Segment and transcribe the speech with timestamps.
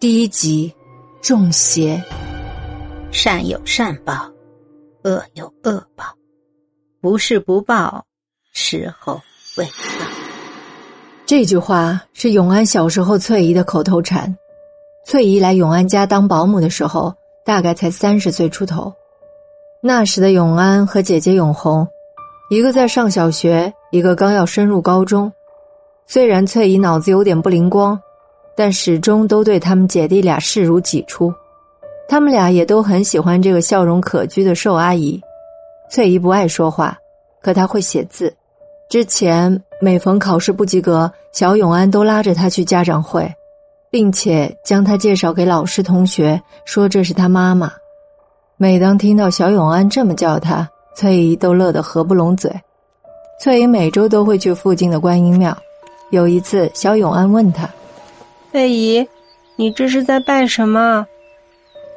[0.00, 0.74] 第一集，
[1.20, 2.02] 中邪。
[3.10, 4.14] 善有善报，
[5.04, 6.06] 恶有恶报，
[7.02, 8.06] 不是不报，
[8.54, 9.20] 时候
[9.58, 9.70] 未到。
[11.26, 14.34] 这句话是永安小时候翠姨的口头禅。
[15.04, 17.12] 翠姨来永安家当保姆的时候，
[17.44, 18.90] 大概才三十岁出头。
[19.82, 21.86] 那时的永安和姐姐永红，
[22.48, 25.30] 一个在上小学，一个刚要升入高中。
[26.06, 28.00] 虽然翠姨脑子有点不灵光。
[28.60, 31.32] 但始终都对他们姐弟俩视如己出，
[32.06, 35.18] 他们俩也都很喜欢这个笑容可掬的瘦阿姨。
[35.90, 36.94] 翠姨不爱说话，
[37.40, 38.30] 可她会写字。
[38.90, 43.32] 之前每逢考试不及格，小永安都拉着她去家长会，
[43.90, 47.72] 并且将她介绍给老师同学，说这是她妈妈。
[48.58, 52.54] 每当听到小永安这么叫她，翠姨都乐得合不拢嘴。
[53.40, 55.56] 翠姨每周都会去附近的观音庙。
[56.10, 57.66] 有一次，小永安问她。
[58.50, 59.06] 翠姨，
[59.54, 61.06] 你这是在拜什么？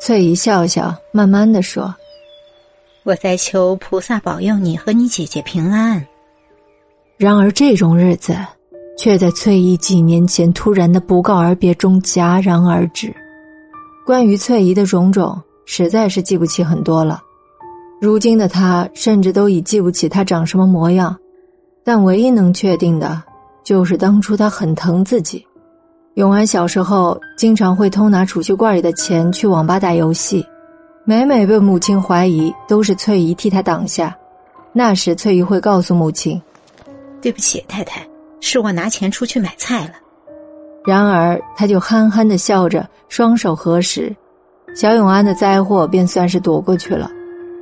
[0.00, 1.94] 翠姨笑笑，慢慢的说
[3.04, 6.04] ：“我在求菩萨保佑你和你姐姐平安。”
[7.16, 8.36] 然而这种日子，
[8.98, 13.14] 却在翠姨几年前突然的不告而别中戛然而止。
[14.04, 17.22] 关于翠姨的种种，实在是记不起很多了。
[18.00, 21.16] 如今的她，甚至都已记不起她长什么模样。
[21.84, 23.22] 但唯一能确定的，
[23.62, 25.46] 就是当初她很疼自己。
[26.14, 30.44] 永安小时候经常会偷拿储蓄罐里的钱去网吧打游戏，
[31.04, 34.14] 每每被母亲怀疑，都是翠姨替他挡下。
[34.72, 36.40] 那时翠姨会告诉母亲
[37.22, 38.04] ：“对不起，太太，
[38.40, 39.92] 是我拿钱出去买菜了。”
[40.84, 44.14] 然而他就憨憨的笑着，双手合十，
[44.74, 47.08] 小永安的灾祸便算是躲过去了。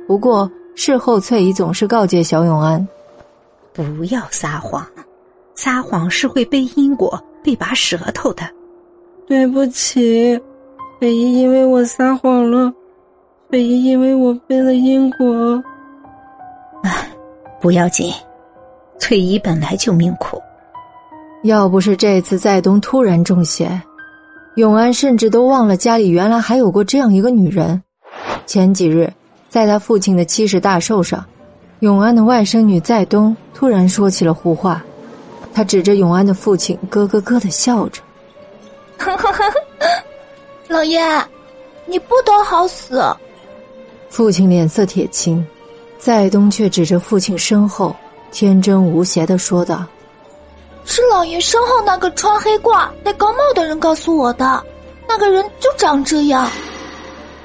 [0.07, 2.85] 不过事后翠姨总是告诫小永安
[3.73, 4.83] ：“不要撒谎，
[5.53, 8.43] 撒谎是会背因果。”被拔舌头的，
[9.27, 10.39] 对不起，
[10.99, 12.73] 北姨，因为我撒谎了，
[13.49, 15.63] 北姨，因为我背了因果。
[16.83, 17.09] 唉，
[17.61, 18.13] 不要紧，
[18.99, 20.41] 翠姨本来就命苦。
[21.43, 23.81] 要不是这次在东突然中邪，
[24.55, 27.81] 永安甚至都忘了家里原来还有过这样一个女人。
[28.45, 29.09] 前几日，
[29.47, 31.23] 在他父亲的七十大寿上，
[31.79, 34.83] 永安的外甥女在东突然说起了胡话。
[35.59, 38.01] 他指着永安的父亲，咯咯咯的笑着
[40.69, 41.01] ：“老爷，
[41.85, 43.03] 你不得好死！”
[44.09, 45.45] 父亲脸色铁青，
[45.97, 47.93] 在东却指着父亲身后，
[48.31, 49.85] 天真无邪的说道
[50.85, 54.63] ：“是老爷身后那个穿黑褂、戴高帽的人告诉我的，
[55.09, 56.49] 那个人就长这样。”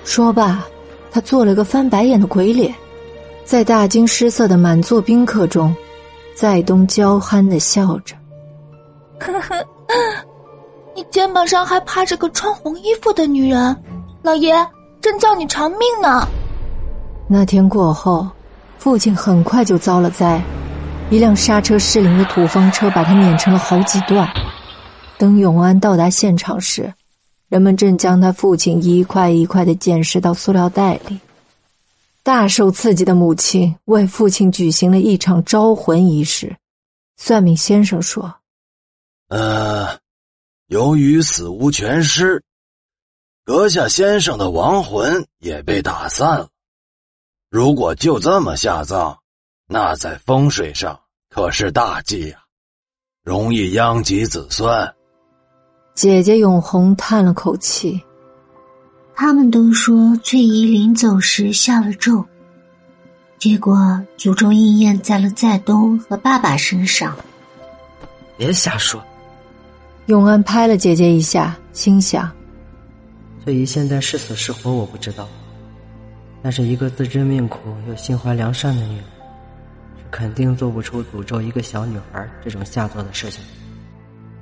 [0.07, 0.65] 说罢，
[1.11, 2.73] 他做了个翻白眼的鬼脸，
[3.45, 5.75] 在大惊失色的满座宾客中。
[6.35, 8.17] 在东娇憨的笑着，
[9.21, 9.65] 呵呵，
[10.95, 13.77] 你肩膀上还趴着个穿红衣服的女人，
[14.23, 14.53] 老爷
[15.01, 16.27] 正叫你偿命呢。
[17.29, 18.29] 那天过后，
[18.79, 20.43] 父亲很快就遭了灾，
[21.09, 24.29] 一辆刹车失灵的土方车把他碾成了好几段。
[25.17, 26.93] 等永安到达现场时，
[27.49, 31.21] 人们正将他父亲一块一块的捡拾到塑料袋里。
[32.25, 36.57] 大受刺激的母亲为父亲举行了一场招魂仪式。
[37.19, 38.35] 算命先生说
[39.29, 39.99] ：“呃，
[40.69, 42.43] 由于死无全尸，
[43.45, 46.49] 阁下先生的亡魂也被打散了。
[47.51, 49.19] 如果就这么下葬，
[49.69, 50.99] 那在风水上
[51.29, 52.41] 可是大忌啊，
[53.23, 54.95] 容易殃及子孙。”
[55.95, 58.03] 姐姐永红叹了口气。
[59.17, 62.25] 他们都说翠姨临走时下了咒，
[63.39, 63.77] 结果
[64.19, 67.17] 诅咒应验在了在东和爸爸身上。
[68.37, 69.01] 别瞎说！
[70.07, 72.31] 永安拍了姐姐一下，心想：
[73.45, 75.29] 翠姨现在是死是活我不知道，
[76.43, 77.59] 但是一个自知命苦
[77.89, 79.05] 又心怀良善的女人，
[79.97, 83.41] 是肯定做不出诅咒一个小女孩这种下作的事情。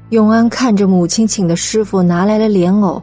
[0.08, 3.02] 永安看着母亲请的师傅拿来了莲藕。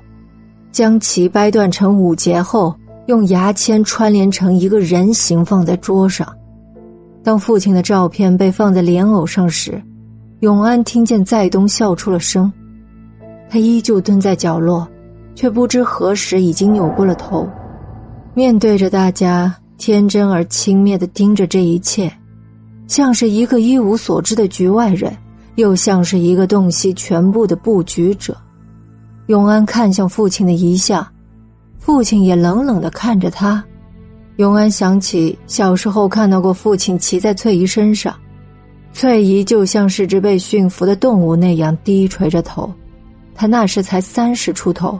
[0.71, 2.75] 将其掰断成五节后，
[3.07, 6.27] 用牙签串联成一个人形放在桌上。
[7.23, 9.81] 当父亲的照片被放在莲藕上时，
[10.39, 12.51] 永安听见在东笑出了声。
[13.49, 14.87] 他依旧蹲在角落，
[15.35, 17.47] 却不知何时已经扭过了头，
[18.33, 22.11] 面对着大家，天真而轻蔑的盯着这一切，
[22.87, 25.11] 像是一个一无所知的局外人，
[25.55, 28.37] 又像是一个洞悉全部的布局者。
[29.29, 31.07] 永安看向父亲的遗像，
[31.77, 33.63] 父亲也冷冷的看着他。
[34.37, 38.11] 永安想起小时候看到过父亲骑在翠姨身上，
[38.91, 42.73] 翠姨就像是只被驯服的动物那样低垂着头。
[43.35, 44.99] 他那时才三十出头，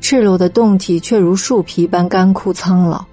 [0.00, 3.04] 赤裸的胴体却如树皮般干枯苍老。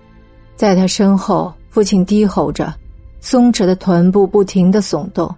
[0.55, 2.73] 在他身后，父亲低吼着，
[3.19, 5.29] 松弛的臀部不停的耸动。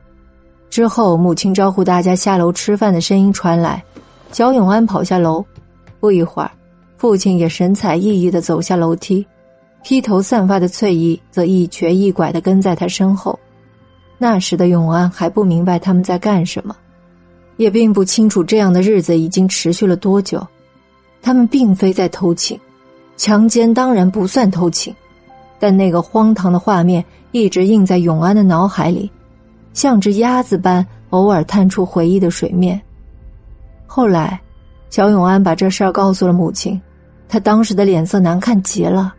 [0.70, 3.84] 之后，母亲招呼大家下楼吃饭的声音传来，
[4.32, 5.44] 小永安跑下楼。
[6.00, 6.52] 不一会儿，
[6.98, 9.26] 父亲也神采奕奕的走下楼梯，
[9.84, 13.38] 披头散发的翠姨则一瘸一拐的跟在他身后。
[14.18, 16.76] 那时的永安还不明白他们在干什么，
[17.58, 20.46] 也并不清楚这样的日子已经持续了多久。
[21.22, 22.58] 他们并非在偷情，
[23.18, 24.96] 强奸当然不算偷情，
[25.60, 29.12] 但那个荒唐的画面一直印在永安的脑海里。
[29.74, 32.82] 像只鸭子般偶尔探出回忆的水面。
[33.92, 34.40] 后来，
[34.92, 36.80] 小永安把这事儿告诉了母亲，
[37.28, 39.16] 他当时的脸色难看极了。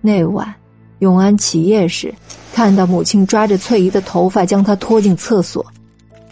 [0.00, 0.54] 那晚，
[1.00, 2.14] 永安起夜时，
[2.54, 5.66] 看到母亲抓着翠姨的头发将她拖进厕所。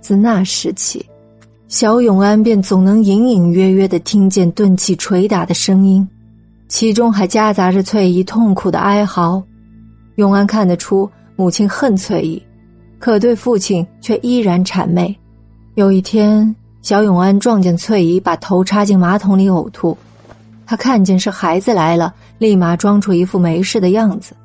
[0.00, 1.04] 自那时起，
[1.66, 6.08] 小永安便总能隐隐约约的听见钝器捶打的声音，
[6.68, 9.42] 其中还夹杂着翠姨痛苦的哀嚎。
[10.14, 12.40] 永安看得出母亲恨翠姨。
[13.00, 15.14] 可对父亲却依然谄媚。
[15.74, 16.54] 有一天，
[16.84, 19.96] 小永安撞见翠姨把头插进马桶里呕吐，
[20.66, 24.36] 他看见是孩子来了，立马装出一副没事的样子。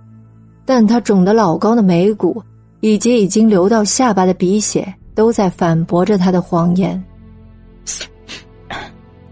[0.64, 2.42] 但他肿得老高的眉骨
[2.80, 7.04] 以及已经流到下巴的鼻血，都在反驳着他的谎言。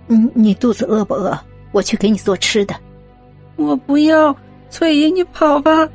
[0.08, 1.40] 你，你肚子饿不饿？
[1.72, 2.76] 我去给你做吃的。
[3.56, 4.36] 我不要，
[4.70, 5.88] 翠姨，你跑吧。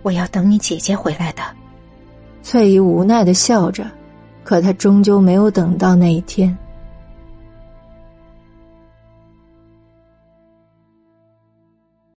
[0.00, 1.42] 我要等你姐姐回来的。
[2.42, 3.84] 翠姨无奈的笑着，
[4.44, 6.56] 可他终究没有等到那一天。